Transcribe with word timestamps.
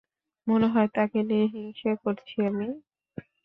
মনে 0.47 0.67
হয় 0.67 0.89
তাকে 0.95 1.19
নিয়ে 1.27 1.45
হিংসে 1.53 1.91
করছি 2.03 2.35
আমি! 2.49 2.67